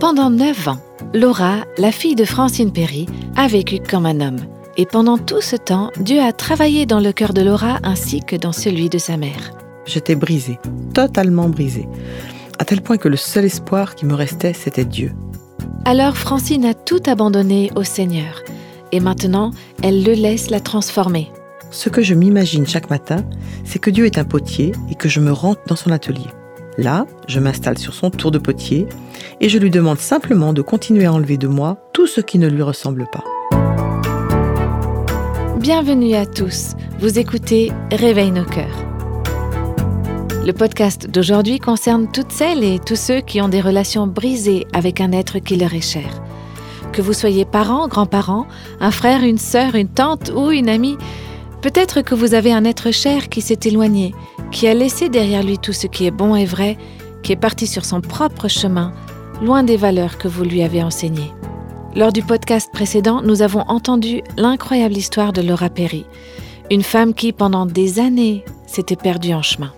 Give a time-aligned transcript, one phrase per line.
[0.00, 0.78] Pendant neuf ans,
[1.12, 4.38] Laura, la fille de Francine Perry, a vécu comme un homme.
[4.76, 8.36] Et pendant tout ce temps, Dieu a travaillé dans le cœur de Laura ainsi que
[8.36, 9.50] dans celui de sa mère.
[9.86, 10.60] J'étais brisée,
[10.94, 11.88] totalement brisée,
[12.60, 15.12] à tel point que le seul espoir qui me restait, c'était Dieu.
[15.84, 18.44] Alors Francine a tout abandonné au Seigneur.
[18.92, 19.50] Et maintenant,
[19.82, 21.32] elle le laisse la transformer.
[21.72, 23.24] Ce que je m'imagine chaque matin,
[23.64, 26.28] c'est que Dieu est un potier et que je me rentre dans son atelier.
[26.78, 28.86] Là, je m'installe sur son tour de potier
[29.40, 32.46] et je lui demande simplement de continuer à enlever de moi tout ce qui ne
[32.46, 33.24] lui ressemble pas.
[35.58, 36.76] Bienvenue à tous.
[37.00, 38.86] Vous écoutez Réveille nos cœurs.
[40.46, 45.00] Le podcast d'aujourd'hui concerne toutes celles et tous ceux qui ont des relations brisées avec
[45.00, 46.22] un être qui leur est cher.
[46.92, 48.46] Que vous soyez parents, grands-parents,
[48.78, 50.96] un frère, une sœur, une tante ou une amie,
[51.60, 54.14] peut-être que vous avez un être cher qui s'est éloigné,
[54.50, 56.76] qui a laissé derrière lui tout ce qui est bon et vrai,
[57.22, 58.92] qui est parti sur son propre chemin,
[59.42, 61.32] loin des valeurs que vous lui avez enseignées.
[61.94, 66.06] Lors du podcast précédent, nous avons entendu l'incroyable histoire de Laura Perry,
[66.70, 69.72] une femme qui, pendant des années, s'était perdue en chemin.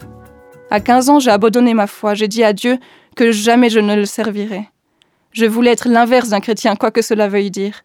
[0.71, 2.15] À 15 ans, j'ai abandonné ma foi.
[2.15, 2.79] J'ai dit à Dieu
[3.17, 4.69] que jamais je ne le servirais.
[5.33, 7.83] Je voulais être l'inverse d'un chrétien, quoi que cela veuille dire.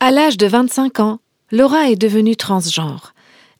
[0.00, 1.18] À l'âge de 25 ans,
[1.50, 3.14] Laura est devenue transgenre.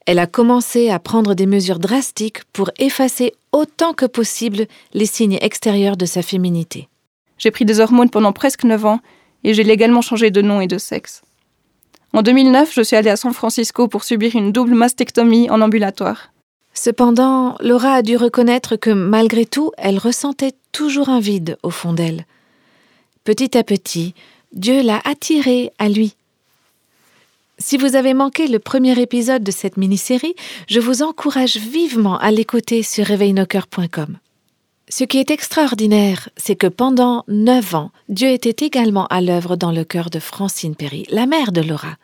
[0.06, 5.38] Elle a commencé à prendre des mesures drastiques pour effacer autant que possible les signes
[5.40, 6.88] extérieurs de sa féminité.
[7.38, 9.00] J'ai pris des hormones pendant presque 9 ans
[9.42, 11.22] et j'ai légalement changé de nom et de sexe.
[12.12, 16.32] En 2009, je suis allée à San Francisco pour subir une double mastectomie en ambulatoire.
[16.72, 21.92] Cependant, Laura a dû reconnaître que malgré tout, elle ressentait toujours un vide au fond
[21.92, 22.26] d'elle.
[23.24, 24.14] Petit à petit,
[24.52, 26.14] Dieu l'a attirée à lui
[27.58, 30.34] si vous avez manqué le premier épisode de cette mini-série,
[30.68, 34.18] je vous encourage vivement à l'écouter sur réveilnocoeur.com.
[34.88, 39.72] Ce qui est extraordinaire, c'est que pendant neuf ans, Dieu était également à l'œuvre dans
[39.72, 41.96] le cœur de Francine Perry, la mère de Laura.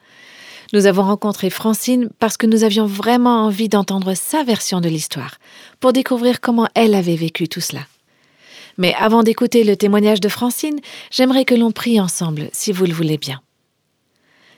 [0.72, 5.36] Nous avons rencontré Francine parce que nous avions vraiment envie d'entendre sa version de l'histoire,
[5.80, 7.82] pour découvrir comment elle avait vécu tout cela.
[8.78, 12.94] Mais avant d'écouter le témoignage de Francine, j'aimerais que l'on prie ensemble, si vous le
[12.94, 13.42] voulez bien.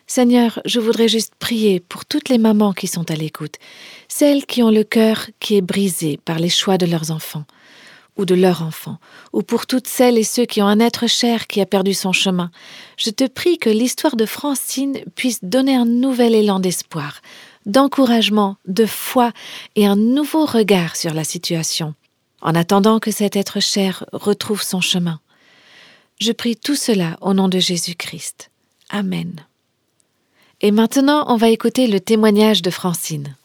[0.07, 3.57] Seigneur, je voudrais juste prier pour toutes les mamans qui sont à l'écoute,
[4.09, 7.45] celles qui ont le cœur qui est brisé par les choix de leurs enfants
[8.17, 8.99] ou de leurs enfants,
[9.33, 12.13] ou pour toutes celles et ceux qui ont un être cher qui a perdu son
[12.13, 12.51] chemin.
[12.97, 17.21] Je te prie que l'histoire de Francine puisse donner un nouvel élan d'espoir,
[17.67, 19.33] d'encouragement, de foi
[19.75, 21.95] et un nouveau regard sur la situation,
[22.41, 25.21] en attendant que cet être cher retrouve son chemin.
[26.21, 28.51] Je prie tout cela au nom de Jésus-Christ.
[28.91, 29.45] Amen.
[30.67, 33.37] Et maintenant, on va écouter le témoignage de Francine.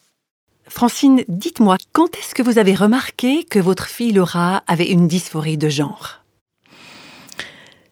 [0.69, 5.57] Francine, dites-moi, quand est-ce que vous avez remarqué que votre fille Laura avait une dysphorie
[5.57, 6.23] de genre?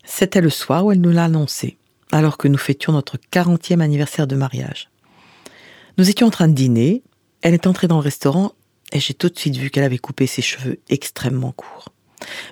[0.06, 1.76] C'était le soir où elle nous l'a annoncé,
[2.14, 4.90] alors que nous fêtions notre 40e anniversaire de mariage.
[5.98, 7.04] Nous étions en train de dîner,
[7.42, 8.54] elle est entrée dans le restaurant
[8.94, 11.90] et j'ai tout de suite vu qu'elle avait coupé ses cheveux extrêmement courts.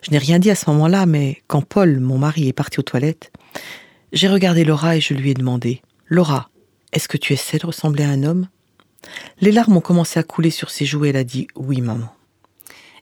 [0.01, 2.83] Je n'ai rien dit à ce moment-là, mais quand Paul, mon mari, est parti aux
[2.83, 3.31] toilettes,
[4.11, 6.49] j'ai regardé Laura et je lui ai demandé Laura,
[6.95, 8.47] est-ce que tu essaies de ressembler à un homme?
[9.41, 12.07] Les larmes ont commencé à couler sur ses joues et elle a dit Oui, maman.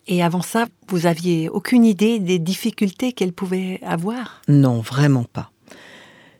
[0.07, 4.41] Et avant ça, vous aviez aucune idée des difficultés qu'elle pouvait avoir?
[4.47, 5.51] Non, vraiment pas.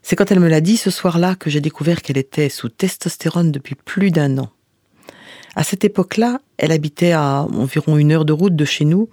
[0.02, 3.52] C'est quand elle me l'a dit ce soir-là que j'ai découvert qu'elle était sous testostérone
[3.52, 4.50] depuis plus d'un an.
[5.56, 9.10] À cette époque-là, elle habitait à environ une heure de route de chez nous,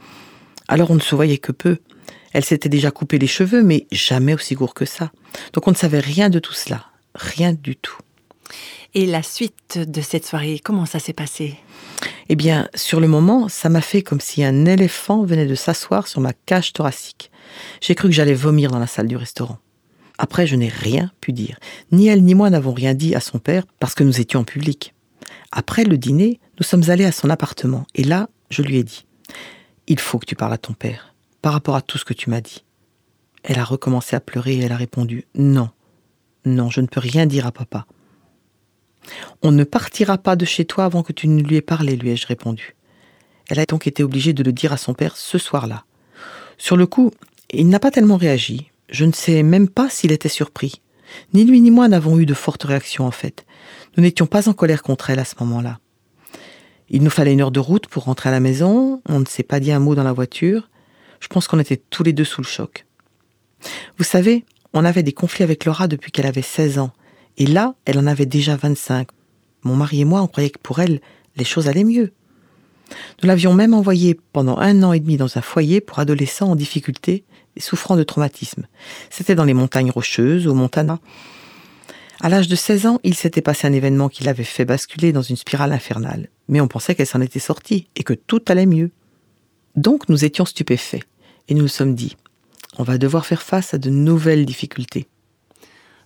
[0.66, 1.76] alors on ne se voyait que peu.
[2.32, 5.12] Elle s'était déjà coupé les cheveux, mais jamais aussi court que ça.
[5.52, 7.98] Donc on ne savait rien de tout cela, rien du tout.
[8.94, 11.56] Et la suite de cette soirée, comment ça s'est passé?
[12.28, 16.08] Eh bien, sur le moment, ça m'a fait comme si un éléphant venait de s'asseoir
[16.08, 17.30] sur ma cage thoracique.
[17.80, 19.58] J'ai cru que j'allais vomir dans la salle du restaurant.
[20.18, 21.58] Après, je n'ai rien pu dire.
[21.92, 24.44] Ni elle ni moi n'avons rien dit à son père parce que nous étions en
[24.44, 24.92] public.
[25.52, 29.06] Après le dîner, nous sommes allés à son appartement et là, je lui ai dit
[29.86, 32.28] Il faut que tu parles à ton père par rapport à tout ce que tu
[32.28, 32.65] m'as dit.
[33.44, 35.70] Elle a recommencé à pleurer et elle a répondu Non,
[36.44, 37.86] non, je ne peux rien dire à papa.
[39.42, 42.10] On ne partira pas de chez toi avant que tu ne lui aies parlé, lui
[42.10, 42.76] ai-je répondu.
[43.48, 45.84] Elle a donc été obligée de le dire à son père ce soir-là.
[46.58, 47.10] Sur le coup,
[47.50, 48.70] il n'a pas tellement réagi.
[48.88, 50.82] Je ne sais même pas s'il était surpris.
[51.34, 53.44] Ni lui ni moi n'avons eu de fortes réactions en fait.
[53.97, 55.80] Nous n'étions pas en colère contre elle à ce moment-là.
[56.88, 59.44] Il nous fallait une heure de route pour rentrer à la maison, on ne s'est
[59.44, 60.68] pas dit un mot dans la voiture.
[61.20, 62.86] Je pense qu'on était tous les deux sous le choc.
[63.98, 66.92] Vous savez, on avait des conflits avec Laura depuis qu'elle avait 16 ans,
[67.41, 69.09] et là, elle en avait déjà 25.
[69.63, 71.01] Mon mari et moi, on croyait que pour elle,
[71.37, 72.13] les choses allaient mieux.
[73.22, 76.54] Nous l'avions même envoyé pendant un an et demi dans un foyer pour adolescents en
[76.54, 77.25] difficulté
[77.57, 78.66] et souffrant de traumatisme.
[79.09, 80.98] C'était dans les montagnes rocheuses, au Montana.
[82.21, 85.22] À l'âge de 16 ans, il s'était passé un événement qui l'avait fait basculer dans
[85.22, 86.28] une spirale infernale.
[86.48, 88.91] Mais on pensait qu'elle s'en était sortie et que tout allait mieux.
[89.77, 91.07] Donc nous étions stupéfaits
[91.48, 92.19] et nous nous sommes dit,
[92.77, 95.09] on va devoir faire face à de nouvelles difficultés.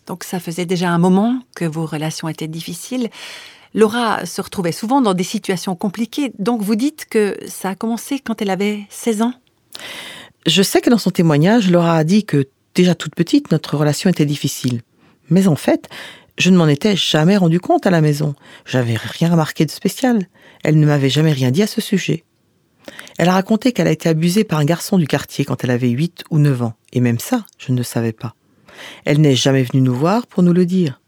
[0.07, 3.09] Donc ça faisait déjà un moment que vos relations étaient difficiles.
[3.75, 6.33] Laura se retrouvait souvent dans des situations compliquées.
[6.39, 9.35] Donc vous dites que ça a commencé quand elle avait 16 ans
[10.47, 14.11] Je sais que dans son témoignage, Laura a dit que déjà toute petite, notre relation
[14.11, 14.83] était difficile.
[15.31, 15.89] Mais en fait,
[16.39, 18.35] je ne m'en étais jamais rendu compte à la maison.
[18.65, 20.29] J'avais rien remarqué de spécial.
[20.63, 22.25] Elle ne m'avait jamais rien dit à ce sujet.
[23.19, 25.89] Elle a raconté qu'elle a été abusée par un garçon du quartier quand elle avait
[25.89, 26.75] 8 ou 9 ans.
[26.93, 28.35] Et même ça, je ne le savais pas.
[29.05, 31.01] Elle n'est jamais venue nous voir pour nous le dire.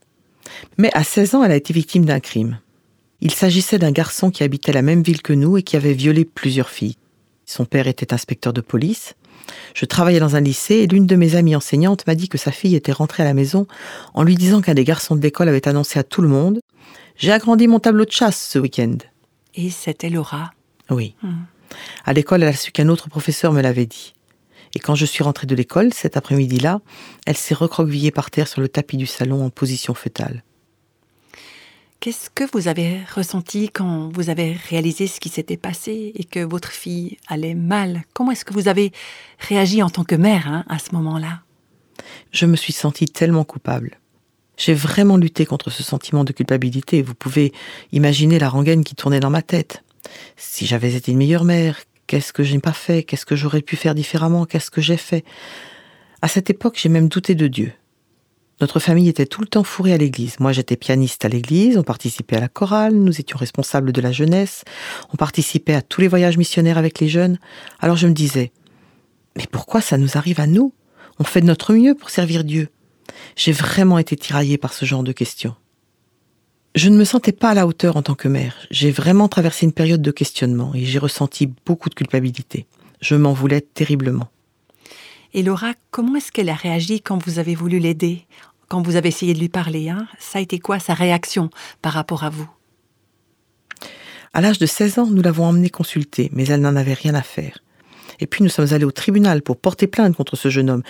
[0.79, 2.59] Mais à 16 ans, elle a été victime d'un crime.
[3.21, 6.25] Il s'agissait d'un garçon qui habitait la même ville que nous et qui avait violé
[6.25, 6.97] plusieurs filles.
[7.47, 9.15] Son père était inspecteur de police.
[9.75, 12.51] Je travaillais dans un lycée et l'une de mes amies enseignantes m'a dit que sa
[12.51, 13.67] fille était rentrée à la maison
[14.15, 16.61] en lui disant qu'un des garçons de l'école avait annoncé à tout le monde
[17.17, 18.97] J'ai agrandi mon tableau de chasse ce week-end.
[19.55, 20.51] Et c'était Laura.
[20.91, 21.15] Oui.
[22.05, 24.15] À l'école, elle a su qu'un autre professeur me l'avait dit.
[24.77, 26.83] Et quand je suis rentrée de l'école, cet après-midi-là,
[27.25, 30.45] elle s'est recroquevillée par terre sur le tapis du salon en position fœtale.
[31.99, 36.41] Qu'est-ce que vous avez ressenti quand vous avez réalisé ce qui s'était passé et que
[36.41, 38.03] votre fille allait mal?
[38.13, 38.93] Comment est-ce que vous avez
[39.39, 41.41] réagi en tant que mère hein, à ce moment-là?
[42.31, 43.99] Je me suis sentie tellement coupable.
[44.59, 47.01] J'ai vraiment lutté contre ce sentiment de culpabilité.
[47.01, 47.55] Vous pouvez
[47.93, 49.83] imaginer la rengaine qui tournait dans ma tête.
[50.37, 53.03] Si j'avais été une meilleure mère, qu'est-ce que je n'ai pas fait?
[53.03, 54.47] Qu'est-ce que j'aurais pu faire différemment?
[54.47, 55.25] Qu'est-ce que j'ai fait?
[56.23, 57.73] À cette époque, j'ai même douté de Dieu.
[58.61, 60.41] Notre famille était tout le temps fourrée à l'église.
[60.41, 64.13] Moi, j'étais pianiste à l'église, on participait à la chorale, nous étions responsables de la
[64.13, 64.65] jeunesse,
[65.13, 67.39] on participait à tous les voyages missionnaires avec les jeunes.
[67.81, 68.53] Alors je me disais,
[69.37, 70.73] mais pourquoi ça nous arrive à nous?
[71.19, 72.69] On fait de notre mieux pour servir Dieu.
[73.37, 75.55] J'ai vraiment été tiraillée par ce genre de questions.
[76.77, 78.55] Je ne me sentais pas à la hauteur en tant que mère.
[78.71, 82.67] J'ai vraiment traversé une période de questionnement et j'ai ressenti beaucoup de culpabilité.
[83.01, 84.29] Je m'en voulais terriblement.
[85.33, 88.27] Et Laura, comment est-ce qu'elle a réagi quand vous avez voulu l'aider?
[88.69, 90.07] Quand vous avez essayé de lui parler hein?
[90.19, 91.49] Ça a été quoi sa réaction
[91.81, 92.51] par rapport à vous?
[94.35, 97.23] À l'âge de 16 ans, nous l'avons emmenée consulter, mais elle n'en avait rien à
[97.23, 97.61] faire.
[98.21, 100.83] Et puis nous sommes allés au tribunal pour porter plainte contre ce jeune homme.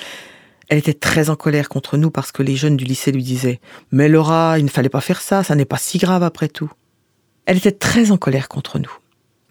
[0.69, 3.61] Elle était très en colère contre nous parce que les jeunes du lycée lui disaient
[3.93, 6.71] Mais Laura, il ne fallait pas faire ça, ça n'est pas si grave après tout.
[7.45, 8.93] Elle était très en colère contre nous.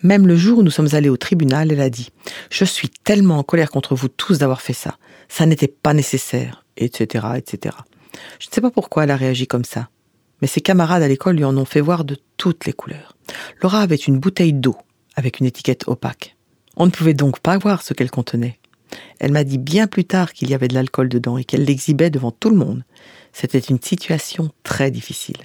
[0.03, 2.09] Même le jour où nous sommes allés au tribunal, elle a dit
[2.51, 4.97] Je suis tellement en colère contre vous tous d'avoir fait ça.
[5.29, 7.75] Ça n'était pas nécessaire, etc., etc.
[8.39, 9.89] Je ne sais pas pourquoi elle a réagi comme ça.
[10.41, 13.15] Mais ses camarades à l'école lui en ont fait voir de toutes les couleurs.
[13.61, 14.75] Laura avait une bouteille d'eau
[15.15, 16.35] avec une étiquette opaque.
[16.75, 18.59] On ne pouvait donc pas voir ce qu'elle contenait.
[19.19, 22.09] Elle m'a dit bien plus tard qu'il y avait de l'alcool dedans et qu'elle l'exhibait
[22.09, 22.83] devant tout le monde.
[23.33, 25.37] C'était une situation très difficile.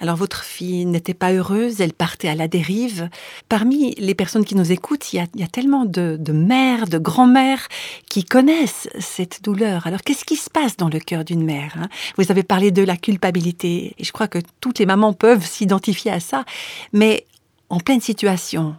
[0.00, 3.08] Alors votre fille n'était pas heureuse, elle partait à la dérive.
[3.48, 7.68] Parmi les personnes qui nous écoutent, il y a, tellement de, mères, de grands-mères
[8.10, 9.86] qui connaissent cette douleur.
[9.86, 11.88] Alors qu'est-ce qui se passe dans le cœur d'une mère hein?
[12.18, 16.10] Vous avez parlé de la culpabilité, et je crois que toutes les mamans peuvent s'identifier
[16.10, 16.44] à ça.
[16.92, 17.24] Mais
[17.70, 18.74] en pleine situation,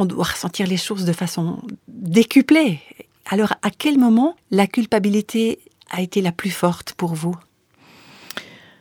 [0.00, 2.80] on doit ressentir les choses de façon décuplée.
[3.26, 5.60] Alors, à quel moment la culpabilité
[5.90, 7.36] a été la plus forte pour vous?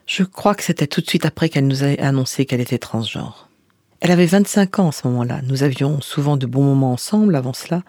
[0.08, 3.50] Je crois que c'était tout de suite après qu'elle nous ait annoncé qu'elle était transgenre.
[4.00, 5.42] Elle avait 25 ans en ce moment-là.
[5.44, 7.84] Nous avions souvent de bons moments ensemble avant cela,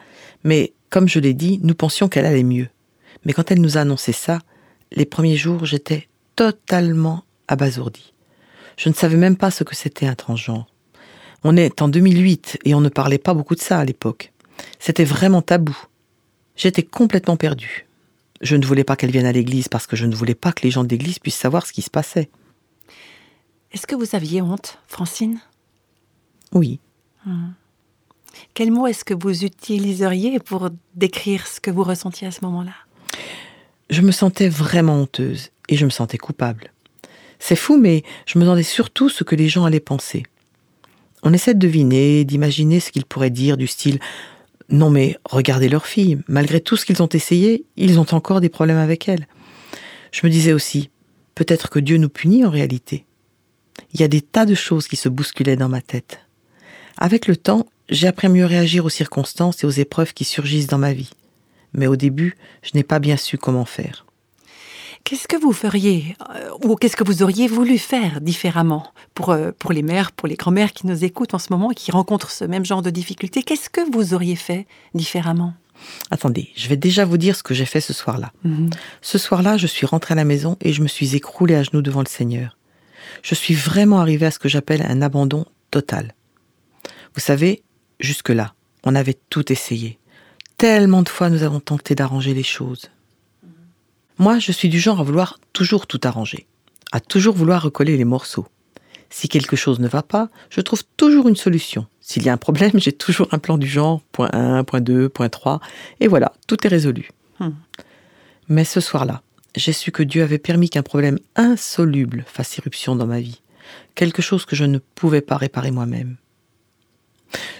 [0.44, 2.68] mais comme je l'ai dit, nous pensions qu'elle allait mieux.
[3.24, 4.40] Mais quand elle nous a annoncé ça,
[4.92, 8.12] les premiers jours, j'étais totalement abasourdie.
[8.76, 10.69] Je ne savais même pas ce que c'était un transgenre.
[11.42, 14.32] On est en 2008 et on ne parlait pas beaucoup de ça à l'époque.
[14.78, 15.76] C'était vraiment tabou.
[16.56, 17.86] J'étais complètement perdue.
[18.40, 20.62] Je ne voulais pas qu'elle vienne à l'église parce que je ne voulais pas que
[20.62, 22.30] les gens de l'église puissent savoir ce qui se passait.
[23.72, 25.40] Est-ce que vous aviez honte, Francine?
[26.52, 26.80] Oui.
[27.24, 27.50] Hmm.
[28.54, 32.74] Quel mot est-ce que vous utiliseriez pour décrire ce que vous ressentiez à ce moment-là?
[33.90, 36.72] Je me sentais vraiment honteuse et je me sentais coupable.
[37.38, 40.24] C'est fou, mais je me demandais surtout ce que les gens allaient penser.
[41.22, 43.98] On essaie de deviner, d'imaginer ce qu'ils pourraient dire du style
[44.68, 48.48] Non mais regardez leur fille, malgré tout ce qu'ils ont essayé, ils ont encore des
[48.48, 49.26] problèmes avec elle.
[50.12, 50.90] Je me disais aussi
[51.34, 53.06] Peut-être que Dieu nous punit en réalité.
[53.94, 56.20] Il y a des tas de choses qui se bousculaient dans ma tête.
[56.98, 60.66] Avec le temps, j'ai appris à mieux réagir aux circonstances et aux épreuves qui surgissent
[60.66, 61.10] dans ma vie.
[61.72, 64.04] Mais au début, je n'ai pas bien su comment faire.
[65.10, 69.50] Qu'est-ce que vous feriez euh, ou qu'est-ce que vous auriez voulu faire différemment pour, euh,
[69.58, 72.30] pour les mères, pour les grands-mères qui nous écoutent en ce moment et qui rencontrent
[72.30, 73.42] ce même genre de difficultés?
[73.42, 75.52] Qu'est-ce que vous auriez fait différemment?
[76.12, 78.30] Attendez, je vais déjà vous dire ce que j'ai fait ce soir-là.
[79.02, 81.82] Ce soir-là, je suis rentrée à la maison et je me suis écroulée à genoux
[81.82, 82.56] devant le Seigneur.
[83.24, 86.14] Je suis vraiment arrivée à ce que j'appelle un abandon total.
[87.16, 87.64] Vous savez,
[87.98, 89.98] jusque-là, on avait tout essayé.
[90.56, 92.92] Tellement de fois nous avons tenté d'arranger les choses.
[94.20, 96.46] Moi, je suis du genre à vouloir toujours tout arranger,
[96.92, 98.46] à toujours vouloir recoller les morceaux.
[99.08, 101.86] Si quelque chose ne va pas, je trouve toujours une solution.
[102.02, 105.08] S'il y a un problème, j'ai toujours un plan du genre, point 1, point 2,
[105.08, 105.62] point 3,
[106.00, 107.08] et voilà, tout est résolu.
[107.38, 107.52] Hmm.
[108.48, 109.22] Mais ce soir-là,
[109.56, 113.40] j'ai su que Dieu avait permis qu'un problème insoluble fasse irruption dans ma vie,
[113.94, 116.18] quelque chose que je ne pouvais pas réparer moi-même.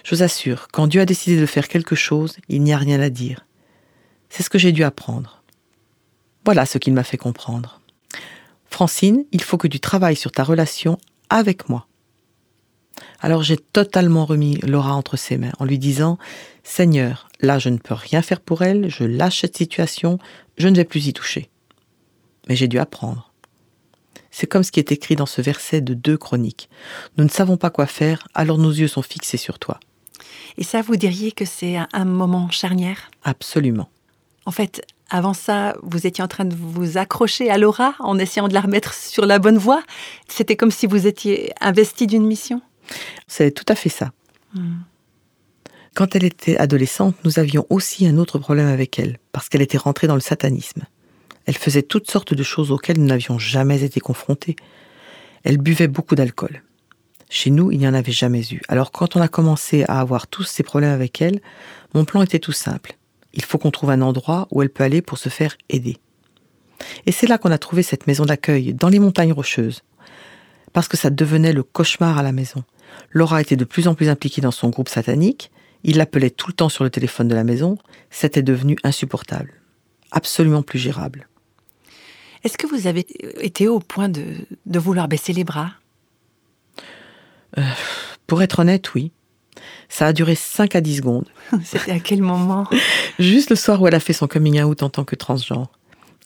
[0.05, 3.01] Je vous assure, quand Dieu a décidé de faire quelque chose, il n'y a rien
[3.01, 3.47] à dire.
[4.29, 5.40] C'est ce que j'ai dû apprendre.
[6.45, 7.81] Voilà ce qu'il m'a fait comprendre.
[8.69, 11.87] Francine, il faut que tu travailles sur ta relation avec moi.
[13.21, 16.19] Alors j'ai totalement remis Laura entre ses mains en lui disant
[16.65, 20.19] Seigneur, là je ne peux rien faire pour elle, je lâche cette situation,
[20.57, 21.51] je ne vais plus y toucher.
[22.49, 23.33] Mais j'ai dû apprendre.
[24.31, 26.71] C'est comme ce qui est écrit dans ce verset de deux chroniques.
[27.17, 29.81] Nous ne savons pas quoi faire, alors nos yeux sont fixés sur toi.
[30.57, 33.11] Et ça, vous diriez que c'est un, un moment charnière?
[33.25, 33.89] Absolument.
[34.47, 38.49] En fait, avant ça, vous étiez en train de vous accrocher à Laura en essayant
[38.49, 39.83] de la remettre sur la bonne voie.
[40.29, 42.63] C'était comme si vous étiez investi d'une mission.
[43.27, 44.13] C'est tout à fait ça.
[45.95, 49.79] Quand elle était adolescente, nous avions aussi un autre problème avec elle, parce qu'elle était
[49.79, 50.83] rentrée dans le satanisme.
[51.47, 54.57] Elle faisait toutes sortes de choses auxquelles nous n'avions jamais été confrontés.
[55.43, 56.63] Elle buvait beaucoup d'alcool.
[57.29, 58.61] Chez nous, il n'y en avait jamais eu.
[58.69, 61.41] Alors quand on a commencé à avoir tous ces problèmes avec elle,
[61.95, 62.97] mon plan était tout simple.
[63.35, 65.97] Il faut qu'on trouve un endroit où elle peut aller pour se faire aider.
[67.07, 69.83] Et c'est là qu'on a trouvé cette maison d'accueil, dans les montagnes rocheuses.
[70.73, 72.65] Parce que ça devenait le cauchemar à la maison.
[73.11, 75.51] Laura était de plus en plus impliquée dans son groupe satanique.
[75.85, 77.79] Il l'appelait tout le temps sur le téléphone de la maison.
[78.11, 79.53] C'était devenu insupportable.
[80.11, 81.29] Absolument plus gérable.
[82.43, 83.07] Est-ce que vous avez
[83.45, 84.25] été au point de,
[84.67, 85.73] de vouloir baisser les bras?
[88.27, 89.13] Pour être honnête, oui.
[89.91, 91.29] Ça a duré 5 à 10 secondes.
[91.65, 92.67] C'était à quel moment?
[93.19, 95.71] Juste le soir où elle a fait son coming out en tant que transgenre.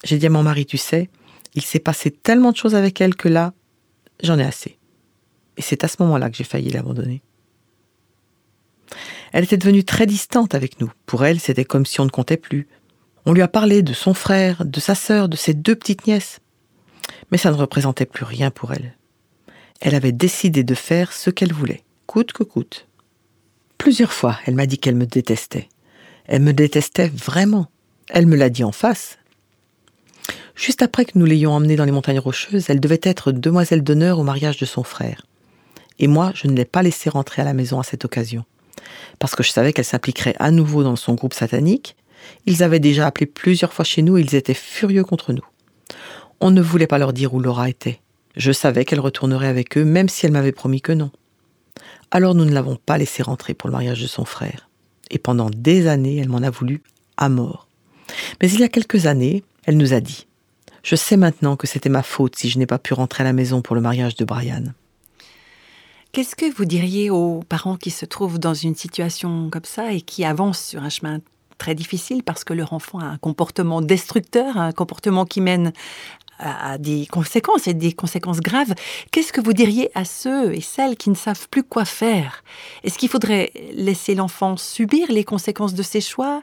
[0.03, 1.09] J'ai dit à mon mari, tu sais,
[1.55, 3.53] il s'est passé tellement de choses avec elle que là,
[4.21, 4.77] j'en ai assez.
[5.57, 7.21] Et c'est à ce moment-là que j'ai failli l'abandonner.
[9.33, 10.91] Elle était devenue très distante avec nous.
[11.07, 12.67] Pour elle, c'était comme si on ne comptait plus.
[13.25, 16.39] On lui a parlé de son frère, de sa sœur, de ses deux petites nièces.
[17.31, 18.95] Mais ça ne représentait plus rien pour elle.
[19.81, 22.87] Elle avait décidé de faire ce qu'elle voulait, coûte que coûte.
[23.85, 25.69] Plusieurs fois, elle m'a dit qu'elle me détestait.
[26.25, 27.67] Elle me détestait vraiment.
[28.09, 29.19] Elle me l'a dit en face.
[30.55, 34.17] Juste après que nous l'ayons emmenée dans les montagnes rocheuses, elle devait être demoiselle d'honneur
[34.17, 35.27] au mariage de son frère.
[35.99, 38.43] Et moi, je ne l'ai pas laissée rentrer à la maison à cette occasion.
[39.19, 41.95] Parce que je savais qu'elle s'impliquerait à nouveau dans son groupe satanique.
[42.47, 45.45] Ils avaient déjà appelé plusieurs fois chez nous et ils étaient furieux contre nous.
[46.41, 47.99] On ne voulait pas leur dire où Laura était.
[48.35, 51.11] Je savais qu'elle retournerait avec eux, même si elle m'avait promis que non.
[52.11, 54.69] Alors nous ne l'avons pas laissée rentrer pour le mariage de son frère.
[55.11, 56.81] Et pendant des années, elle m'en a voulu
[57.17, 57.67] à mort.
[58.41, 60.27] Mais il y a quelques années, elle nous a dit
[60.83, 63.33] Je sais maintenant que c'était ma faute si je n'ai pas pu rentrer à la
[63.33, 64.63] maison pour le mariage de Brian.
[66.11, 70.01] Qu'est-ce que vous diriez aux parents qui se trouvent dans une situation comme ça et
[70.01, 71.19] qui avancent sur un chemin
[71.57, 75.73] très difficile parce que leur enfant a un comportement destructeur, un comportement qui mène
[76.39, 78.73] à des conséquences et des conséquences graves.
[79.11, 82.43] Qu'est-ce que vous diriez à ceux et celles qui ne savent plus quoi faire?
[82.83, 86.41] Est-ce qu'il faudrait laisser l'enfant subir les conséquences de ses choix?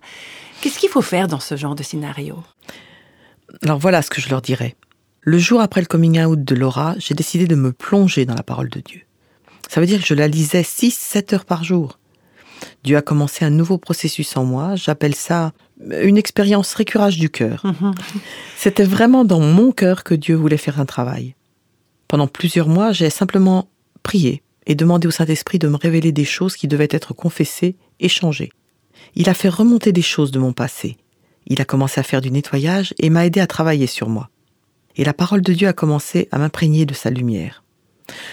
[0.61, 2.43] Qu'est-ce qu'il faut faire dans ce genre de scénario?
[3.63, 4.77] Alors voilà ce que je leur dirais.
[5.21, 8.43] Le jour après le coming out de Laura, j'ai décidé de me plonger dans la
[8.43, 9.03] parole de Dieu.
[9.69, 11.99] Ça veut dire que je la lisais 6-7 heures par jour.
[12.85, 14.77] Dieu a commencé un nouveau processus en moi.
[14.77, 15.53] J'appelle ça
[15.91, 17.65] une expérience récurage du cœur.
[18.57, 21.35] C'était vraiment dans mon cœur que Dieu voulait faire un travail.
[22.09, 23.69] Pendant plusieurs mois, j'ai simplement
[24.03, 28.09] prié et demandé au Saint-Esprit de me révéler des choses qui devaient être confessées et
[28.09, 28.51] changées.
[29.15, 30.97] Il a fait remonter des choses de mon passé.
[31.47, 34.31] Il a commencé à faire du nettoyage et m'a aidé à travailler sur moi.
[34.97, 37.65] Et la parole de Dieu a commencé à m'imprégner de sa lumière.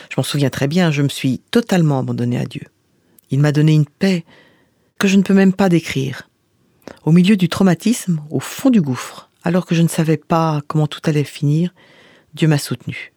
[0.10, 2.64] Je m'en souviens très bien, je me suis totalement abandonné à Dieu.
[3.32, 4.26] Il m'a donné une paix
[4.98, 6.30] que je ne peux même pas décrire.
[7.10, 10.86] Au milieu du traumatisme, au fond du gouffre, alors que je ne savais pas comment
[10.86, 11.74] tout allait finir,
[12.36, 13.14] Dieu m'a soutenu.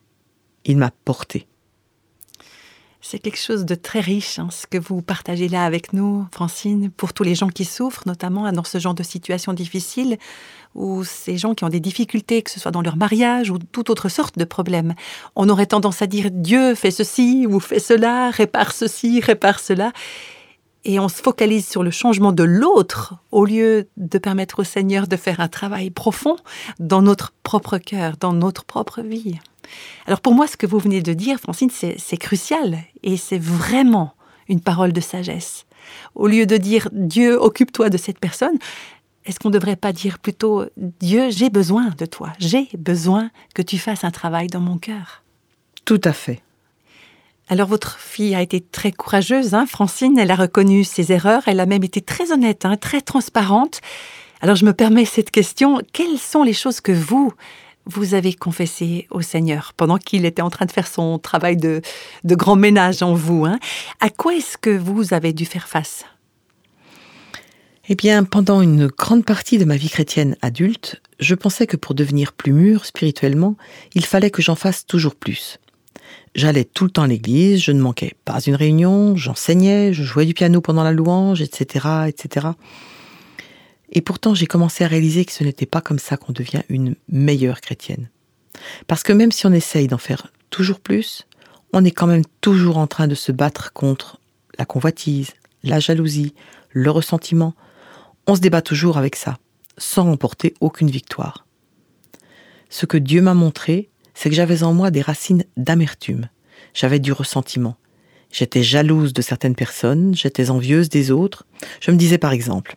[0.64, 1.46] Il m'a porté.
[3.02, 6.90] C'est quelque chose de très riche, hein, ce que vous partagez là avec nous, Francine,
[6.90, 10.16] pour tous les gens qui souffrent, notamment dans ce genre de situation difficile,
[10.74, 13.90] ou ces gens qui ont des difficultés, que ce soit dans leur mariage ou toute
[13.90, 14.94] autre sorte de problème.
[15.36, 19.92] On aurait tendance à dire Dieu fait ceci ou fait cela, répare ceci, répare cela.
[20.84, 25.06] Et on se focalise sur le changement de l'autre au lieu de permettre au Seigneur
[25.06, 26.36] de faire un travail profond
[26.80, 29.38] dans notre propre cœur, dans notre propre vie.
[30.06, 34.14] Alors pour moi, ce que vous venez de dire, Francine, c'est crucial et c'est vraiment
[34.48, 35.66] une parole de sagesse.
[36.14, 38.58] Au lieu de dire Dieu, occupe-toi de cette personne,
[39.24, 43.62] est-ce qu'on ne devrait pas dire plutôt Dieu, j'ai besoin de toi, j'ai besoin que
[43.62, 45.22] tu fasses un travail dans mon cœur
[45.84, 46.42] Tout à fait.
[47.52, 51.60] Alors votre fille a été très courageuse, hein, Francine, elle a reconnu ses erreurs, elle
[51.60, 53.82] a même été très honnête, hein, très transparente.
[54.40, 57.30] Alors je me permets cette question, quelles sont les choses que vous,
[57.84, 61.82] vous avez confessé au Seigneur pendant qu'il était en train de faire son travail de,
[62.24, 63.44] grand ménage en vous.
[63.44, 63.58] Hein?
[64.00, 66.06] À quoi est-ce que vous avez dû faire face?
[67.86, 71.94] Eh bien, pendant une grande partie de ma vie chrétienne adulte, je pensais que pour
[71.94, 73.58] devenir plus mûr spirituellement,
[73.94, 75.58] il fallait que j'en fasse toujours plus.
[76.34, 80.24] J'allais tout le temps à l'église, je ne manquais pas une réunion, j'enseignais, je jouais
[80.24, 82.48] du piano pendant la louange, etc., etc.
[83.92, 86.94] Et pourtant, j'ai commencé à réaliser que ce n'était pas comme ça qu'on devient une
[87.08, 88.08] meilleure chrétienne.
[88.86, 91.26] Parce que même si on essaye d'en faire toujours plus,
[91.74, 94.18] on est quand même toujours en train de se battre contre
[94.58, 96.34] la convoitise, la jalousie,
[96.70, 97.54] le ressentiment.
[98.26, 99.38] On se débat toujours avec ça,
[99.78, 101.46] sans remporter aucune victoire.
[102.70, 103.90] Ce que Dieu m'a montré,
[104.22, 106.28] c'est que j'avais en moi des racines d'amertume.
[106.74, 107.76] J'avais du ressentiment.
[108.30, 111.44] J'étais jalouse de certaines personnes, j'étais envieuse des autres.
[111.80, 112.76] Je me disais par exemple,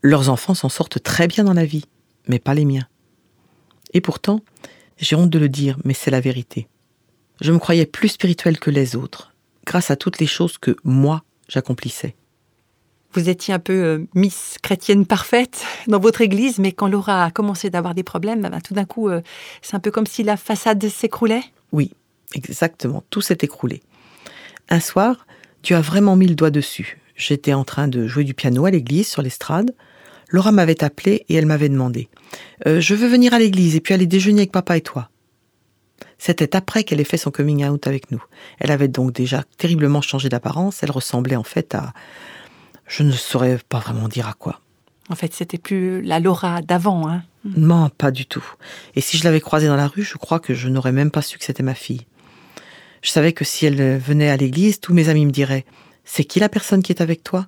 [0.00, 1.86] leurs enfants s'en sortent très bien dans la vie,
[2.28, 2.86] mais pas les miens.
[3.94, 4.42] Et pourtant,
[4.96, 6.68] j'ai honte de le dire, mais c'est la vérité.
[7.40, 9.34] Je me croyais plus spirituelle que les autres,
[9.66, 12.14] grâce à toutes les choses que moi j'accomplissais.
[13.12, 17.30] Vous étiez un peu euh, Miss chrétienne parfaite dans votre église, mais quand Laura a
[17.30, 19.20] commencé d'avoir des problèmes, ben, tout d'un coup, euh,
[19.62, 21.92] c'est un peu comme si la façade s'écroulait Oui,
[22.34, 23.82] exactement, tout s'est écroulé.
[24.68, 25.26] Un soir,
[25.62, 26.98] tu as vraiment mis le doigt dessus.
[27.16, 29.74] J'étais en train de jouer du piano à l'église, sur l'estrade.
[30.28, 32.08] Laura m'avait appelé et elle m'avait demandé
[32.66, 35.10] euh, Je veux venir à l'église et puis aller déjeuner avec papa et toi.
[36.18, 38.22] C'était après qu'elle ait fait son coming out avec nous.
[38.58, 40.82] Elle avait donc déjà terriblement changé d'apparence.
[40.82, 41.92] Elle ressemblait en fait à.
[42.90, 44.60] Je ne saurais pas vraiment dire à quoi.
[45.08, 48.44] En fait, c'était plus la Laura d'avant, hein Non, pas du tout.
[48.96, 51.22] Et si je l'avais croisée dans la rue, je crois que je n'aurais même pas
[51.22, 52.06] su que c'était ma fille.
[53.02, 55.64] Je savais que si elle venait à l'église, tous mes amis me diraient
[56.04, 57.46] c'est qui la personne qui est avec toi?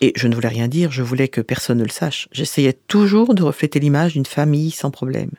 [0.00, 2.28] Et je ne voulais rien dire, je voulais que personne ne le sache.
[2.32, 5.30] J'essayais toujours de refléter l'image d'une famille sans problème.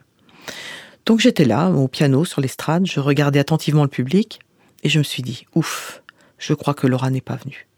[1.06, 4.40] Donc j'étais là, au piano, sur l'estrade, je regardais attentivement le public,
[4.84, 6.02] et je me suis dit, ouf,
[6.38, 7.69] je crois que Laura n'est pas venue.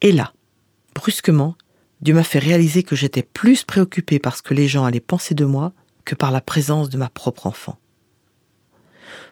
[0.00, 0.32] Et là,
[0.94, 1.56] brusquement,
[2.00, 5.34] Dieu m'a fait réaliser que j'étais plus préoccupé par ce que les gens allaient penser
[5.34, 5.72] de moi
[6.04, 7.78] que par la présence de ma propre enfant.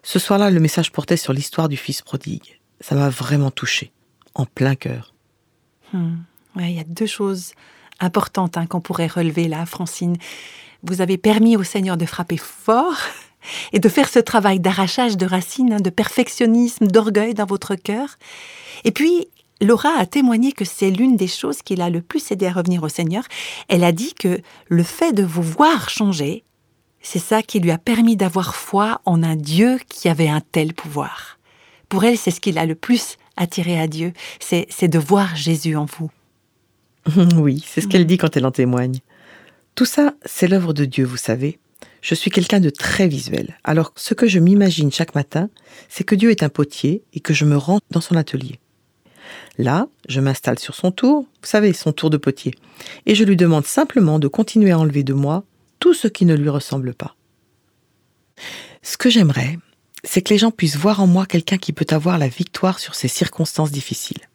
[0.03, 2.61] Ce soir-là, le message portait sur l'histoire du fils prodigue.
[2.81, 3.93] Ça m'a vraiment touché
[4.35, 5.15] en plein cœur.
[5.93, 6.17] Hmm.
[6.57, 7.53] il y a deux choses
[8.01, 10.17] importantes hein, qu'on pourrait relever là, Francine.
[10.83, 12.99] Vous avez permis au Seigneur de frapper fort
[13.73, 18.19] et de faire ce travail d'arrachage de racines, hein, de perfectionnisme, d'orgueil dans votre cœur.
[18.85, 19.29] Et puis,
[19.61, 22.83] Laura a témoigné que c'est l'une des choses qui l'a le plus aidé à revenir
[22.83, 23.25] au Seigneur.
[23.69, 26.45] Elle a dit que le fait de vous voir changer,
[27.03, 30.75] c'est ça qui lui a permis d'avoir foi en un Dieu qui avait un tel
[30.75, 31.39] pouvoir.
[31.89, 35.77] Pour elle, c'est ce qui l'a le plus attiré à Dieu, c'est de voir Jésus
[35.77, 36.11] en vous.
[37.37, 38.99] Oui, c'est ce qu'elle dit quand elle en témoigne.
[39.75, 41.59] Tout ça, c'est l'œuvre de Dieu, vous savez.
[42.03, 43.57] Je suis quelqu'un de très visuel.
[43.65, 45.49] Alors, ce que je m'imagine chaque matin,
[45.89, 48.59] c'est que Dieu est un potier et que je me rends dans son atelier.
[49.59, 52.55] Là, je m'installe sur son tour, vous savez, son tour de potier,
[53.07, 55.45] et je lui demande simplement de continuer à enlever de moi
[55.79, 57.17] tout ce qui ne lui ressemble pas.
[58.83, 59.59] Ce que j'aimerais,
[60.05, 62.95] c'est que les gens puissent voir en moi quelqu'un qui peut avoir la victoire sur
[62.95, 64.29] ces circonstances difficiles,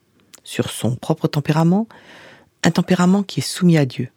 [0.43, 1.88] sur son propre tempérament,
[2.63, 4.10] un tempérament qui est soumis à Dieu.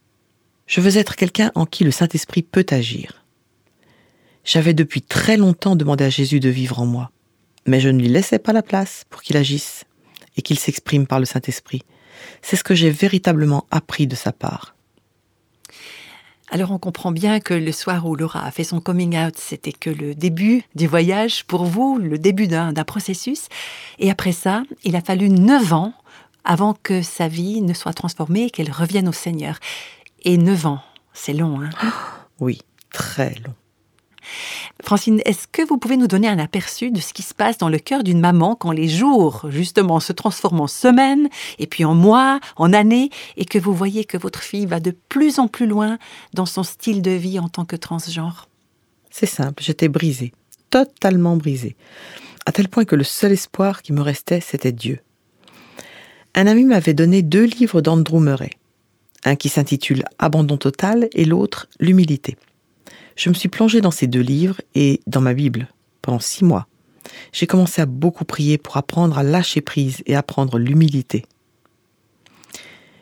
[0.67, 3.25] Je veux être quelqu'un en qui le Saint-Esprit peut agir.
[4.45, 7.11] J'avais depuis très longtemps demandé à Jésus de vivre en moi,
[7.67, 9.85] mais je ne lui laissais pas la place pour qu'il agisse
[10.37, 11.83] et qu'il s'exprime par le Saint-Esprit.
[12.43, 14.75] C'est ce que j'ai véritablement appris de sa part.
[16.49, 19.73] Alors on comprend bien que le soir où Laura a fait son coming out, c'était
[19.73, 23.49] que le début du voyage pour vous, le début d'un processus.
[23.99, 25.93] Et après ça, il a fallu neuf ans
[26.45, 29.59] avant que sa vie ne soit transformée et qu'elle revienne au Seigneur.
[30.23, 30.81] Et neuf ans,
[31.13, 31.71] c'est long, hein?
[32.39, 33.55] Oui, très long.
[34.83, 37.69] Francine, est-ce que vous pouvez nous donner un aperçu de ce qui se passe dans
[37.69, 41.95] le cœur d'une maman quand les jours, justement, se transforment en semaines, et puis en
[41.95, 45.67] mois, en années, et que vous voyez que votre fille va de plus en plus
[45.67, 45.99] loin
[46.35, 48.49] dans son style de vie en tant que transgenre?
[49.11, 50.33] C'est simple, j'étais brisée,
[50.71, 51.77] totalement brisée,
[52.45, 55.01] à tel point que le seul espoir qui me restait, c'était Dieu.
[56.35, 58.51] Un ami m'avait donné deux livres d'Andrew Murray,
[59.25, 62.37] un qui s'intitule Abandon total et l'autre L'humilité.
[63.17, 65.69] Je me suis plongée dans ces deux livres et dans ma Bible
[66.03, 66.67] pendant six mois.
[67.33, 71.25] J'ai commencé à beaucoup prier pour apprendre à lâcher prise et apprendre l'humilité.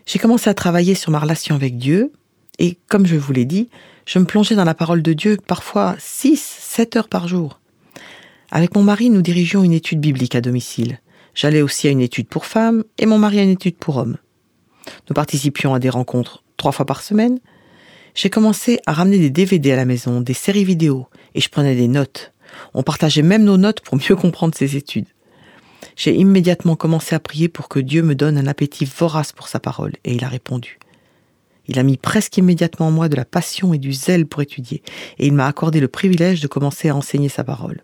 [0.07, 2.13] J'ai commencé à travailler sur ma relation avec Dieu
[2.59, 3.69] et, comme je vous l'ai dit,
[4.07, 7.59] je me plongeais dans la parole de Dieu parfois six, sept heures par jour.
[8.51, 11.01] Avec mon mari, nous dirigeons une étude biblique à domicile.
[11.35, 14.19] J'allais aussi à une étude pour femmes et mon mari à une étude pour hommes.
[15.09, 17.41] Nous participions à des rencontres trois fois par semaine
[18.15, 21.75] j'ai commencé à ramener des DVD à la maison, des séries vidéo, et je prenais
[21.75, 22.33] des notes.
[22.73, 25.07] On partageait même nos notes pour mieux comprendre ses études.
[25.97, 29.61] J'ai immédiatement commencé à prier pour que Dieu me donne un appétit vorace pour sa
[29.61, 30.79] parole, et il a répondu.
[31.67, 34.83] Il a mis presque immédiatement en moi de la passion et du zèle pour étudier,
[35.19, 37.83] et il m'a accordé le privilège de commencer à enseigner sa parole.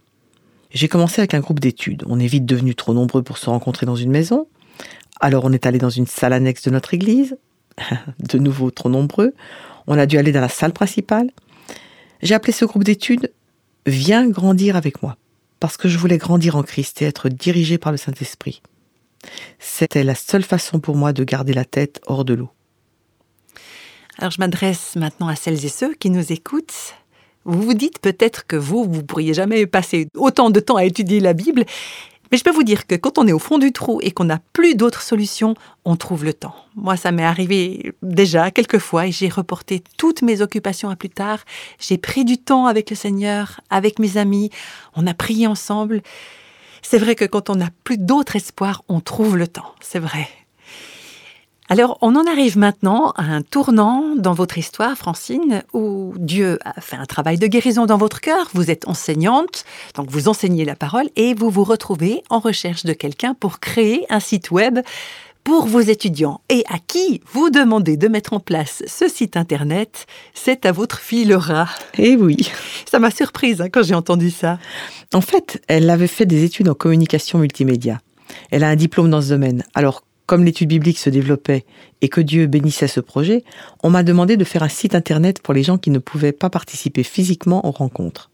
[0.73, 2.05] J'ai commencé avec un groupe d'études.
[2.07, 4.47] On est vite devenus trop nombreux pour se rencontrer dans une maison.
[5.21, 7.37] Alors on est allé dans une salle annexe de notre église.
[8.19, 9.35] de nouveau trop nombreux.
[9.87, 11.31] On a dû aller dans la salle principale.
[12.23, 13.33] J'ai appelé ce groupe d'études
[13.87, 15.17] Viens grandir avec moi,
[15.59, 18.63] parce que je voulais grandir en Christ et être dirigé par le Saint-Esprit.
[19.59, 22.51] C'était la seule façon pour moi de garder la tête hors de l'eau.
[24.19, 26.95] Alors je m'adresse maintenant à celles et ceux qui nous écoutent.
[27.45, 31.21] Vous vous dites peut-être que vous, vous pourriez jamais passer autant de temps à étudier
[31.21, 31.65] la Bible,
[32.31, 34.25] mais je peux vous dire que quand on est au fond du trou et qu'on
[34.25, 36.55] n'a plus d'autres solutions, on trouve le temps.
[36.77, 41.11] Moi, ça m'est arrivé déjà quelques fois et j'ai reporté toutes mes occupations à plus
[41.11, 41.41] tard.
[41.79, 44.51] J'ai pris du temps avec le Seigneur, avec mes amis.
[44.95, 46.03] On a prié ensemble.
[46.83, 49.75] C'est vrai que quand on n'a plus d'autres espoirs, on trouve le temps.
[49.81, 50.29] C'est vrai.
[51.73, 56.81] Alors, on en arrive maintenant à un tournant dans votre histoire, Francine, où Dieu a
[56.81, 58.51] fait un travail de guérison dans votre cœur.
[58.55, 62.93] Vous êtes enseignante, donc vous enseignez la parole et vous vous retrouvez en recherche de
[62.93, 64.81] quelqu'un pour créer un site web
[65.45, 70.07] pour vos étudiants et à qui vous demandez de mettre en place ce site internet,
[70.35, 71.69] c'est à votre fille Laura.
[71.99, 72.51] Eh oui.
[72.91, 74.59] Ça m'a surprise hein, quand j'ai entendu ça.
[75.15, 78.01] En fait, elle avait fait des études en communication multimédia.
[78.51, 79.63] Elle a un diplôme dans ce domaine.
[79.75, 81.65] Alors, comme l'étude biblique se développait
[82.03, 83.43] et que Dieu bénissait ce projet,
[83.83, 86.49] on m'a demandé de faire un site internet pour les gens qui ne pouvaient pas
[86.49, 88.31] participer physiquement aux rencontres.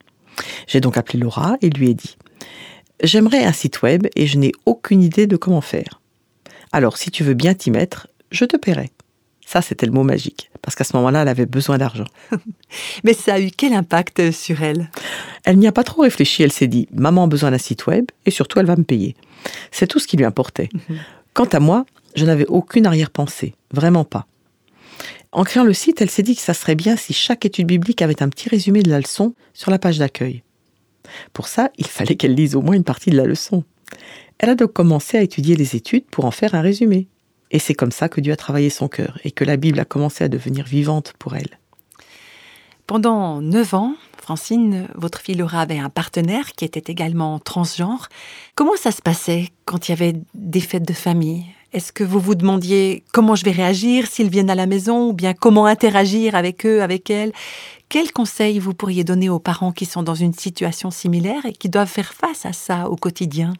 [0.66, 2.18] J'ai donc appelé Laura et lui ai dit
[3.02, 6.02] J'aimerais un site web et je n'ai aucune idée de comment faire.
[6.70, 8.90] Alors, si tu veux bien t'y mettre, je te paierai.
[9.46, 12.08] Ça, c'était le mot magique, parce qu'à ce moment-là, elle avait besoin d'argent.
[13.04, 14.90] Mais ça a eu quel impact sur elle?
[15.44, 18.04] Elle n'y a pas trop réfléchi, elle s'est dit, maman a besoin d'un site web,
[18.26, 19.14] et surtout, elle va me payer.
[19.70, 20.68] C'est tout ce qui lui importait.
[20.74, 20.98] Mhm.
[21.36, 24.26] Quant à moi, je n'avais aucune arrière-pensée, vraiment pas.
[25.32, 28.00] En créant le site, elle s'est dit que ça serait bien si chaque étude biblique
[28.00, 30.42] avait un petit résumé de la leçon sur la page d'accueil.
[31.34, 33.64] Pour ça, il fallait qu'elle lise au moins une partie de la leçon.
[34.38, 37.06] Elle a donc commencé à étudier les études pour en faire un résumé.
[37.50, 39.84] Et c'est comme ça que Dieu a travaillé son cœur et que la Bible a
[39.84, 41.58] commencé à devenir vivante pour elle.
[42.86, 43.94] Pendant neuf ans,
[44.26, 48.08] Francine, votre fille Laura avait un partenaire qui était également transgenre.
[48.56, 51.44] Comment ça se passait quand il y avait des fêtes de famille?
[51.72, 55.12] Est-ce que vous vous demandiez comment je vais réagir s'ils viennent à la maison ou
[55.12, 57.30] bien comment interagir avec eux, avec elles
[57.88, 61.68] Quels conseils vous pourriez donner aux parents qui sont dans une situation similaire et qui
[61.68, 63.52] doivent faire face à ça au quotidien?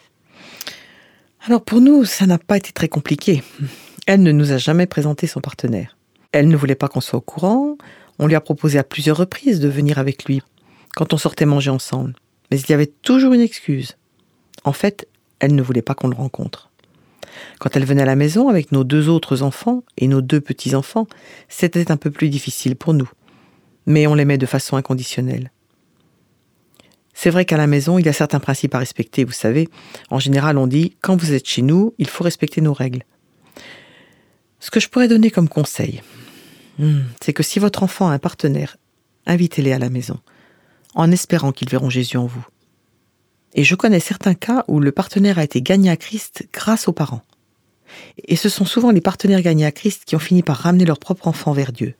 [1.47, 3.45] Alors pour nous, ça n'a pas été très compliqué.
[4.09, 5.97] Elle ne nous a jamais présenté son partenaire.
[6.33, 7.77] Elle ne voulait pas qu'on soit au courant.
[8.19, 10.43] On lui a proposé à plusieurs reprises de venir avec lui
[10.97, 12.15] quand on sortait manger ensemble.
[12.51, 13.97] Mais il y avait toujours une excuse.
[14.65, 15.07] En fait,
[15.39, 16.71] elle ne voulait pas qu'on le rencontre.
[17.59, 21.07] Quand elle venait à la maison avec nos deux autres enfants et nos deux petits-enfants,
[21.49, 23.11] c'était un peu plus difficile pour nous.
[23.85, 25.53] Mais on l'aimait de façon inconditionnelle.
[27.13, 29.69] C'est vrai qu'à la maison, il y a certains principes à respecter, vous savez.
[30.11, 33.05] En général, on dit, quand vous êtes chez nous, il faut respecter nos règles.
[34.61, 36.03] Ce que je pourrais donner comme conseil,
[36.79, 38.79] hmm, c'est que si votre enfant a un partenaire,
[39.27, 40.19] invitez-les à la maison
[40.97, 42.45] en espérant qu'ils verront Jésus en vous.
[43.55, 46.93] Et je connais certains cas où le partenaire a été gagné à Christ grâce aux
[46.93, 47.23] parents.
[48.27, 50.99] Et ce sont souvent les partenaires gagnés à Christ qui ont fini par ramener leur
[50.99, 51.95] propre enfant vers Dieu.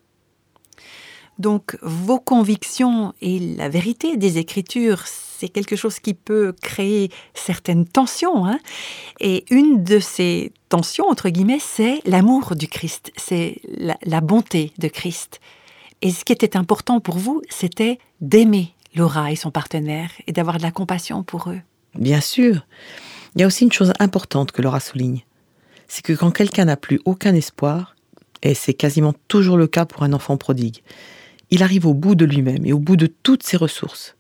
[1.39, 7.87] Donc vos convictions et la vérité des Écritures, c'est quelque chose qui peut créer certaines
[7.87, 8.47] tensions.
[8.47, 8.59] Hein.
[9.21, 13.61] et une de ces tensions, entre guillemets, c'est l'amour du Christ, c'est
[14.03, 15.41] la bonté de Christ.
[16.03, 20.57] Et ce qui était important pour vous, c'était d'aimer Laura et son partenaire et d'avoir
[20.57, 21.61] de la compassion pour eux.
[21.95, 22.67] Bien sûr.
[23.35, 25.23] Il y a aussi une chose importante que Laura souligne.
[25.87, 27.95] C'est que quand quelqu'un n'a plus aucun espoir,
[28.43, 30.83] et c'est quasiment toujours le cas pour un enfant prodigue,
[31.51, 34.17] il arrive au bout de lui-même et au bout de toutes ses ressources.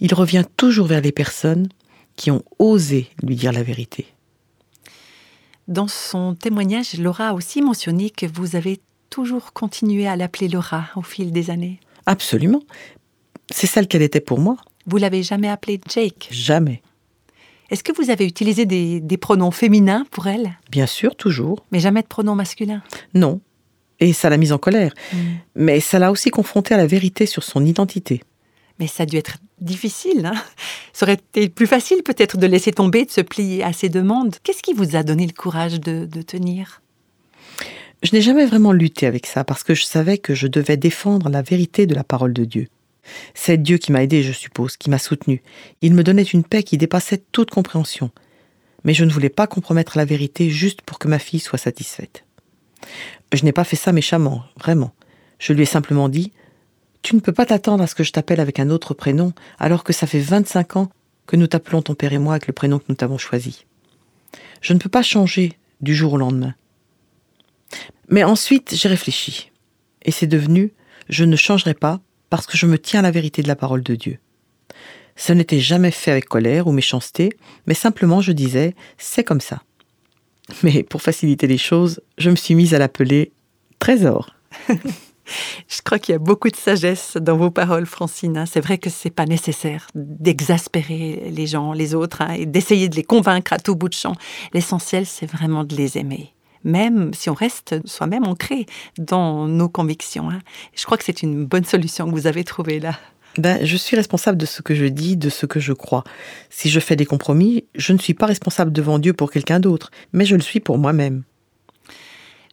[0.00, 1.68] Il revient toujours vers les personnes
[2.16, 4.06] qui ont osé lui dire la vérité.
[5.68, 10.86] Dans son témoignage, Laura a aussi mentionné que vous avez toujours continué à l'appeler Laura
[10.96, 11.78] au fil des années.
[12.06, 12.62] Absolument.
[13.50, 14.56] C'est celle qu'elle était pour moi.
[14.86, 16.28] Vous l'avez jamais appelée Jake?
[16.30, 16.82] Jamais.
[17.70, 20.58] Est-ce que vous avez utilisé des, des pronoms féminins pour elle?
[20.70, 21.66] Bien sûr, toujours.
[21.70, 22.82] Mais jamais de pronoms masculins?
[23.14, 23.40] Non.
[24.00, 24.94] Et ça l'a mise en colère.
[25.54, 28.22] Mais ça l'a aussi confrontée à la vérité sur son identité.
[28.78, 30.24] Mais ça a dû être difficile.
[30.24, 30.40] Hein?
[30.92, 34.36] Ça aurait été plus facile peut-être de laisser tomber, de se plier à ses demandes.
[34.44, 36.80] Qu'est-ce qui vous a donné le courage de, de tenir?
[38.04, 41.28] Je n'ai jamais vraiment lutté avec ça parce que je savais que je devais défendre
[41.28, 42.68] la vérité de la parole de Dieu.
[43.34, 45.42] C'est Dieu qui m'a aidé, je suppose, qui m'a soutenu.
[45.82, 48.10] Il me donnait une paix qui dépassait toute compréhension.
[48.84, 52.24] Mais je ne voulais pas compromettre la vérité juste pour que ma fille soit satisfaite.
[53.32, 54.92] Je n'ai pas fait ça méchamment, vraiment.
[55.38, 56.32] Je lui ai simplement dit
[57.02, 59.84] Tu ne peux pas t'attendre à ce que je t'appelle avec un autre prénom, alors
[59.84, 60.90] que ça fait 25 ans
[61.26, 63.66] que nous t'appelons ton père et moi avec le prénom que nous t'avons choisi.
[64.60, 66.54] Je ne peux pas changer du jour au lendemain.
[68.08, 69.50] Mais ensuite, j'ai réfléchi.
[70.02, 70.72] Et c'est devenu
[71.08, 73.82] Je ne changerai pas parce que je me tiens à la vérité de la parole
[73.82, 74.18] de Dieu.
[75.16, 77.30] Ce n'était jamais fait avec colère ou méchanceté,
[77.66, 79.62] mais simplement je disais C'est comme ça.
[80.62, 83.32] Mais pour faciliter les choses, je me suis mise à l'appeler
[83.78, 84.34] Trésor.
[85.68, 88.38] Je crois qu'il y a beaucoup de sagesse dans vos paroles, Francine.
[88.38, 88.46] hein.
[88.46, 92.96] C'est vrai que c'est pas nécessaire d'exaspérer les gens, les autres, hein, et d'essayer de
[92.96, 94.14] les convaincre à tout bout de champ.
[94.54, 96.32] L'essentiel, c'est vraiment de les aimer.
[96.64, 98.66] Même si on reste soi-même ancré
[98.98, 100.30] dans nos convictions.
[100.30, 100.40] hein.
[100.74, 102.98] Je crois que c'est une bonne solution que vous avez trouvée là.
[103.36, 106.02] Ben, je suis responsable de ce que je dis, de ce que je crois.
[106.50, 109.90] Si je fais des compromis, je ne suis pas responsable devant Dieu pour quelqu'un d'autre,
[110.12, 111.22] mais je le suis pour moi-même.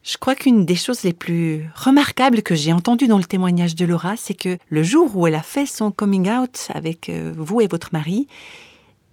[0.04, 3.86] Je crois qu'une des choses les plus remarquables que j'ai entendues dans le témoignage de
[3.86, 7.62] Laura, c'est que le jour où elle a fait son coming out avec euh, vous
[7.62, 8.28] et votre mari,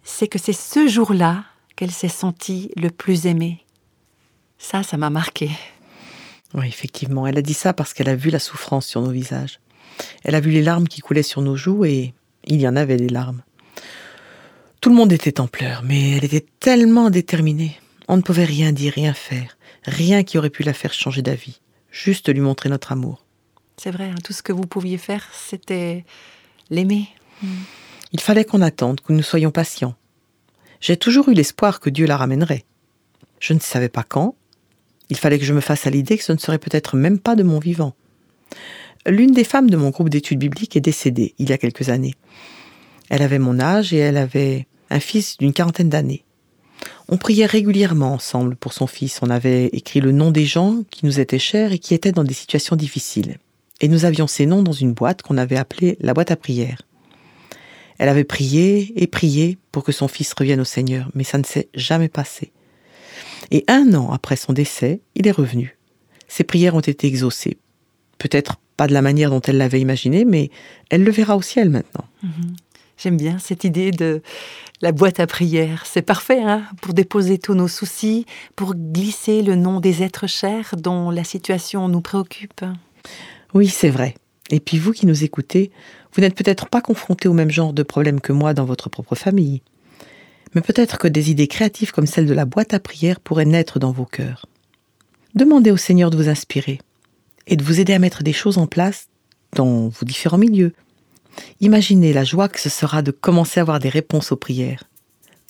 [0.03, 1.45] c'est que c'est ce jour-là
[1.77, 3.62] qu'elle s'est sentie le plus aimée.
[4.63, 5.51] Ça, ça m'a marqué.
[6.55, 9.59] Oui, effectivement, elle a dit ça parce qu'elle a vu la souffrance sur nos visages.
[10.23, 12.97] Elle a vu les larmes qui coulaient sur nos joues et il y en avait
[12.97, 13.43] des larmes.
[14.81, 17.77] Tout le monde était en pleurs, mais elle était tellement déterminée.
[18.07, 21.61] On ne pouvait rien dire, rien faire, rien qui aurait pu la faire changer d'avis,
[21.91, 23.25] juste lui montrer notre amour.
[23.77, 26.05] C'est vrai, hein, tout ce que vous pouviez faire, c'était
[26.71, 27.09] l'aimer.
[28.13, 29.97] Il fallait qu'on attende, que nous soyons patients.
[30.81, 32.65] J'ai toujours eu l'espoir que Dieu la ramènerait.
[33.41, 34.37] Je ne savais pas quand.
[35.13, 37.37] Il fallait que je me fasse à l'idée que ce ne serait peut-être même pas
[37.37, 37.95] de mon vivant.
[39.05, 42.15] L'une des femmes de mon groupe d'études bibliques est décédée il y a quelques années.
[43.11, 46.25] Elle avait mon âge et elle avait un fils d'une quarantaine d'années.
[47.11, 49.19] On priait régulièrement ensemble pour son fils.
[49.21, 52.25] On avait écrit le nom des gens qui nous étaient chers et qui étaient dans
[52.25, 53.37] des situations difficiles.
[53.83, 56.81] Et nous avions ces noms dans une boîte qu'on avait appelée la boîte à prière.
[57.99, 61.45] Elle avait prié et prié pour que son fils revienne au Seigneur, mais ça ne
[61.45, 62.51] s'est jamais passé.
[63.51, 65.77] Et un an après son décès, il est revenu.
[66.29, 67.59] Ses prières ont été exaucées.
[68.19, 70.51] Peut-être pas de la manière dont elle l'avait imaginé, mais
[70.91, 72.05] elle le verra au ciel maintenant.
[72.97, 74.23] J'aime bien cette idée de
[74.81, 75.85] la boîte à prière.
[75.87, 80.77] C'est parfait hein, pour déposer tous nos soucis, pour glisser le nom des êtres chers
[80.77, 82.65] dont la situation nous préoccupe.
[83.55, 84.15] Oui, c'est vrai.
[84.51, 85.71] Et puis vous qui nous écoutez,
[86.15, 89.15] vous n'êtes peut-être pas confronté au même genre de problème que moi dans votre propre
[89.15, 89.63] famille.
[90.55, 93.79] Mais peut-être que des idées créatives comme celle de la boîte à prière pourraient naître
[93.79, 94.47] dans vos cœurs.
[95.35, 96.81] Demandez au Seigneur de vous inspirer
[97.47, 99.09] et de vous aider à mettre des choses en place
[99.55, 100.75] dans vos différents milieux.
[101.61, 104.85] Imaginez la joie que ce sera de commencer à avoir des réponses aux prières.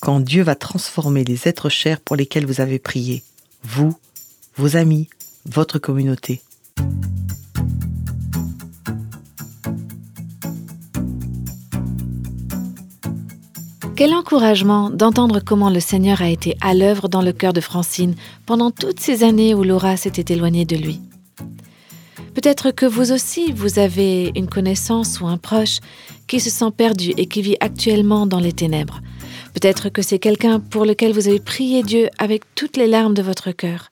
[0.01, 3.23] Quand Dieu va transformer les êtres chers pour lesquels vous avez prié,
[3.63, 3.97] vous,
[4.57, 5.09] vos amis,
[5.47, 6.43] votre communauté.
[14.05, 18.17] Quel encouragement d'entendre comment le Seigneur a été à l'œuvre dans le cœur de Francine
[18.47, 21.01] pendant toutes ces années où Laura s'était éloignée de lui.
[22.35, 25.79] Peut-être que vous aussi, vous avez une connaissance ou un proche
[26.27, 29.01] qui se sent perdu et qui vit actuellement dans les ténèbres.
[29.55, 33.23] Peut-être que c'est quelqu'un pour lequel vous avez prié Dieu avec toutes les larmes de
[33.23, 33.91] votre cœur.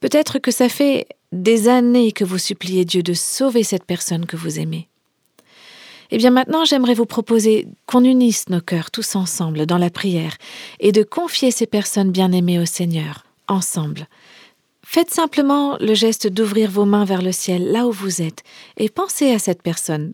[0.00, 4.36] Peut-être que ça fait des années que vous suppliez Dieu de sauver cette personne que
[4.36, 4.90] vous aimez.
[6.10, 10.36] Eh bien maintenant, j'aimerais vous proposer qu'on unisse nos cœurs tous ensemble dans la prière
[10.80, 14.06] et de confier ces personnes bien-aimées au Seigneur, ensemble.
[14.84, 18.42] Faites simplement le geste d'ouvrir vos mains vers le ciel, là où vous êtes,
[18.76, 20.12] et pensez à cette personne.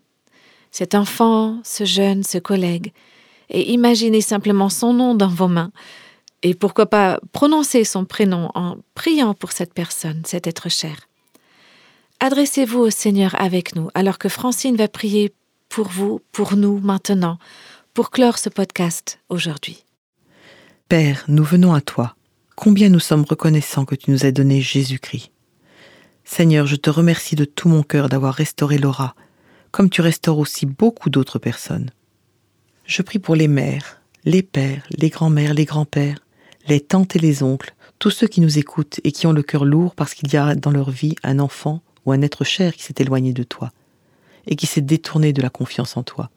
[0.70, 2.92] cet enfant, ce jeune, ce collègue,
[3.48, 5.72] et imaginez simplement son nom dans vos mains,
[6.42, 11.08] et pourquoi pas prononcer son prénom en priant pour cette personne, cet être cher.
[12.20, 15.32] Adressez-vous au Seigneur avec nous, alors que Francine va prier
[15.70, 17.38] pour vous, pour nous maintenant,
[17.94, 19.84] pour clore ce podcast aujourd'hui.
[20.88, 22.16] Père, nous venons à toi.
[22.56, 25.30] Combien nous sommes reconnaissants que tu nous aies donné Jésus-Christ.
[26.24, 29.14] Seigneur, je te remercie de tout mon cœur d'avoir restauré Laura,
[29.70, 31.90] comme tu restaures aussi beaucoup d'autres personnes.
[32.84, 36.18] Je prie pour les mères, les pères, les grands-mères, les grands-pères,
[36.66, 39.64] les tantes et les oncles, tous ceux qui nous écoutent et qui ont le cœur
[39.64, 42.82] lourd parce qu'il y a dans leur vie un enfant ou un être cher qui
[42.82, 43.70] s'est éloigné de toi
[44.46, 46.30] et qui s'est détourné de la confiance en toi.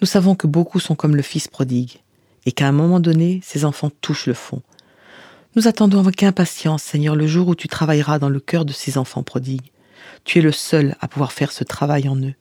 [0.00, 2.02] Nous savons que beaucoup sont comme le fils prodigue
[2.46, 4.62] et qu'à un moment donné, ces enfants touchent le fond.
[5.56, 8.98] Nous attendons avec impatience, Seigneur, le jour où tu travailleras dans le cœur de ces
[8.98, 9.72] enfants prodigues.
[10.24, 12.34] Tu es le seul à pouvoir faire ce travail en eux.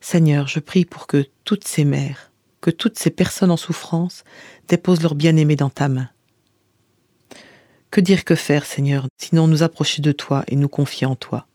[0.00, 4.24] Seigneur, je prie pour que toutes ces mères, que toutes ces personnes en souffrance
[4.66, 6.08] déposent leur bien-aimé dans ta main.
[7.90, 11.46] Que dire que faire, Seigneur, sinon nous approcher de toi et nous confier en toi?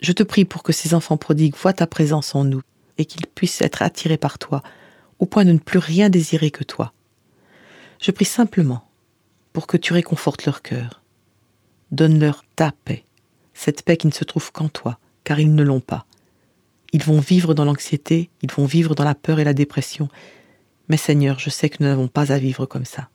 [0.00, 2.62] Je te prie pour que ces enfants prodigues voient ta présence en nous
[2.98, 4.62] et qu'ils puissent être attirés par toi,
[5.18, 6.92] au point de ne plus rien désirer que toi.
[8.00, 8.88] Je prie simplement
[9.52, 11.02] pour que tu réconfortes leur cœur.
[11.90, 13.04] Donne-leur ta paix,
[13.54, 16.06] cette paix qui ne se trouve qu'en toi, car ils ne l'ont pas.
[16.92, 20.08] Ils vont vivre dans l'anxiété, ils vont vivre dans la peur et la dépression.
[20.88, 23.08] Mais Seigneur, je sais que nous n'avons pas à vivre comme ça.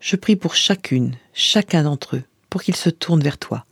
[0.00, 3.64] Je prie pour chacune, chacun d'entre eux, pour qu'ils se tournent vers toi,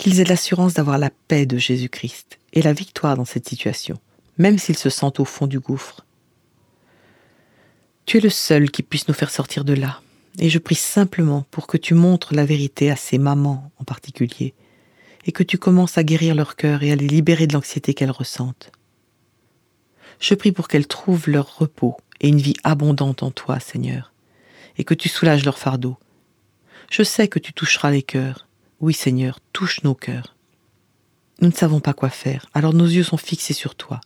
[0.00, 3.98] qu'ils aient l'assurance d'avoir la paix de Jésus-Christ et la victoire dans cette situation,
[4.38, 6.06] même s'ils se sentent au fond du gouffre.
[8.06, 10.00] Tu es le seul qui puisse nous faire sortir de là,
[10.38, 14.54] et je prie simplement pour que tu montres la vérité à ces mamans en particulier,
[15.26, 18.10] et que tu commences à guérir leur cœur et à les libérer de l'anxiété qu'elles
[18.10, 18.72] ressentent.
[20.18, 24.14] Je prie pour qu'elles trouvent leur repos et une vie abondante en toi, Seigneur,
[24.78, 25.98] et que tu soulages leur fardeau.
[26.90, 28.46] Je sais que tu toucheras les cœurs.
[28.80, 30.34] Oui, Seigneur, touche nos cœurs.
[31.40, 34.00] Nous ne savons pas quoi faire, alors nos yeux sont fixés sur toi.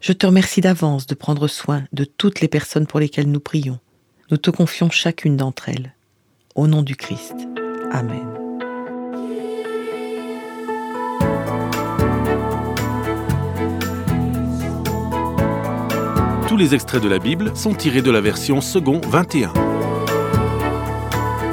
[0.00, 3.78] Je te remercie d'avance de prendre soin de toutes les personnes pour lesquelles nous prions.
[4.30, 5.94] Nous te confions chacune d'entre elles.
[6.54, 7.34] Au nom du Christ.
[7.90, 8.26] Amen.
[16.46, 19.77] Tous les extraits de la Bible sont tirés de la version second 21.